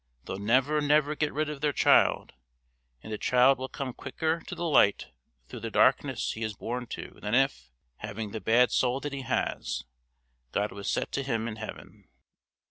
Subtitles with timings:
[0.25, 2.33] They'll never, never get rid of their child,
[3.03, 5.09] and the child will come quicker to the light
[5.47, 9.21] through the blackness he is born to than if, having the bad soul that he
[9.21, 9.83] has,
[10.53, 12.09] God was to set him in heaven.